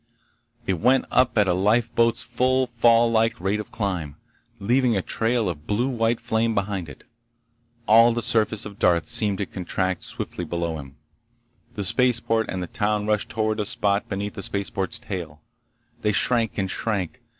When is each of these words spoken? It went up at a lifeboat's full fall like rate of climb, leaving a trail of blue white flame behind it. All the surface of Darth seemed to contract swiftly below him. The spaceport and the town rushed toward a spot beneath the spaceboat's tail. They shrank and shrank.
It 0.65 0.79
went 0.79 1.05
up 1.11 1.37
at 1.37 1.47
a 1.47 1.53
lifeboat's 1.53 2.23
full 2.23 2.65
fall 2.65 3.11
like 3.11 3.39
rate 3.39 3.59
of 3.59 3.69
climb, 3.71 4.15
leaving 4.57 4.97
a 4.97 5.03
trail 5.03 5.47
of 5.47 5.67
blue 5.67 5.89
white 5.89 6.19
flame 6.19 6.55
behind 6.55 6.89
it. 6.89 7.03
All 7.87 8.11
the 8.11 8.23
surface 8.23 8.65
of 8.65 8.79
Darth 8.79 9.07
seemed 9.07 9.37
to 9.37 9.45
contract 9.45 10.01
swiftly 10.01 10.43
below 10.43 10.79
him. 10.79 10.95
The 11.75 11.83
spaceport 11.83 12.49
and 12.49 12.63
the 12.63 12.65
town 12.65 13.05
rushed 13.05 13.29
toward 13.29 13.59
a 13.59 13.65
spot 13.67 14.09
beneath 14.09 14.33
the 14.33 14.41
spaceboat's 14.41 14.97
tail. 14.97 15.43
They 16.01 16.13
shrank 16.13 16.57
and 16.57 16.71
shrank. 16.71 17.21